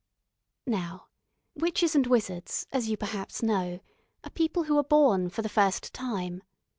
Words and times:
Now 0.65 1.09
witches 1.53 1.93
and 1.93 2.07
wizards, 2.07 2.65
as 2.71 2.89
you 2.89 2.97
perhaps 2.97 3.43
know, 3.43 3.81
are 4.23 4.31
people 4.31 4.63
who 4.63 4.75
are 4.79 4.83
born 4.83 5.29
for 5.29 5.43
the 5.43 5.47
first 5.47 5.93
time. 5.93 6.41